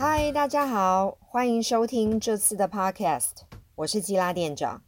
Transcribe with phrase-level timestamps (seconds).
[0.00, 3.32] 嗨，大家好，欢迎收听这次的 Podcast，
[3.74, 4.84] 我是基拉店长。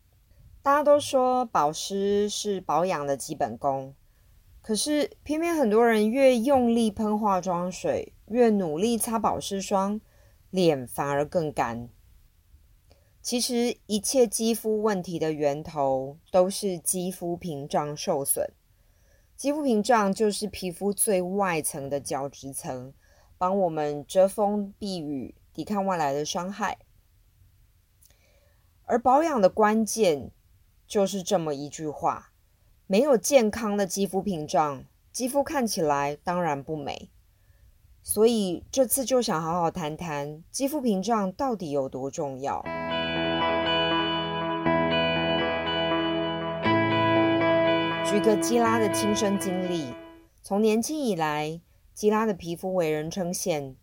[0.62, 3.92] 大家都说保湿是保养的基本功，
[4.62, 10.00] 可是偏偏很多人越用力喷化妆水，越努力擦保湿霜，
[10.50, 11.88] 脸反而更干。
[13.20, 18.48] 其实一切肌肤问题的源头都是肌肤屏障受损。
[19.36, 22.92] 肌肤屏障就是皮肤最外层的角质层。
[23.40, 26.76] 帮我们遮风避雨，抵抗外来的伤害。
[28.84, 30.30] 而保养的关键
[30.86, 32.32] 就是这么一句话：
[32.86, 37.08] 没有健康的肌肤屏障，肌肤看起来当然不美。
[38.02, 42.62] 所以这次就想好好谈谈肌肤屏障到底有多重要。
[48.04, 49.94] 举个基拉的亲身经历，
[50.42, 51.62] 从年轻以来。
[52.00, 53.74] 基拉的皮肤为人称羡，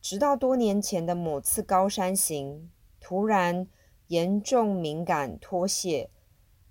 [0.00, 3.66] 直到多年前的某次高山行，突然
[4.06, 6.08] 严重敏感脱屑，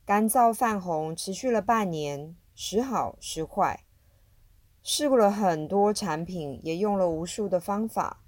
[0.06, 3.84] 干燥泛红，持续了半年，时好时坏。
[4.82, 8.24] 试过了很多产品，也用了无数的方法，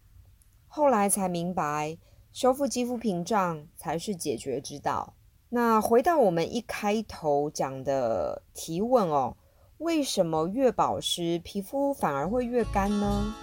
[0.68, 1.98] 后来才明白，
[2.34, 5.16] 修复肌肤屏障才是解决之道。
[5.48, 9.38] 那回到我们一开头讲的提问哦。
[9.80, 13.34] 为什么越保湿，皮肤反而会越干呢？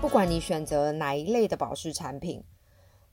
[0.00, 2.42] 不管你选择哪一类的保湿产品，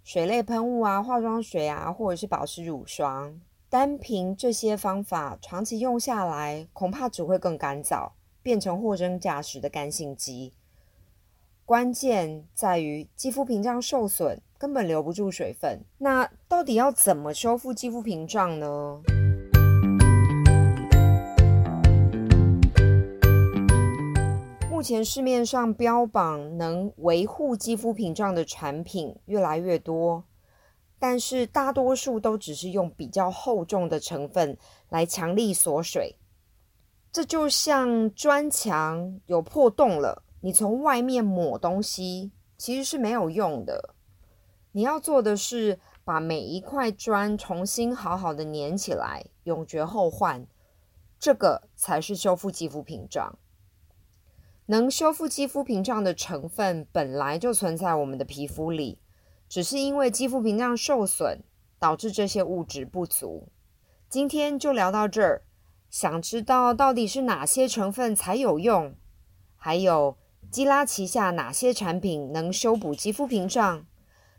[0.04, 8.10] 水类喷雾啊、化妆水啊，或者是保湿乳霜，单凭这些方法，长期用下来，恐怕只会更干燥，
[8.42, 10.54] 变成货真价实的干性肌。
[11.68, 14.42] 关键在于肌肤屏障受损。
[14.58, 19.02] 根本留不住水分，那到底要怎么修复肌肤屏障呢？
[24.72, 30.24] 目前市面上标榜能维护肌肤屏障的产品越来越多，
[30.98, 36.16] 但是大多数都只是用比较厚重的成分来强力锁水，
[37.12, 43.96] 这就像砖墙有破洞了，你从外面抹东西其实是没有用的。
[44.72, 50.46] 你要做的是把每一块砖重新好好的粘起来，永绝后患，
[51.20, 53.38] 这个才是修复肌肤屏障。
[54.68, 59.00] 能修复肌肤屏障的成分本来就存在我们的皮肤里，
[59.48, 61.42] 只是因为肌肤屏障受损，
[61.80, 63.48] 导致这些物质不足。
[64.10, 65.44] 今天就聊到这儿，
[65.90, 68.96] 想知道到底是哪些成分才有用？
[69.56, 70.18] 还有
[70.50, 73.86] 基拉旗下哪些产品能修补肌肤屏障？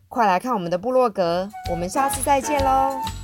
[0.09, 3.18] 快来看我们的布洛格，我们下次再见喽！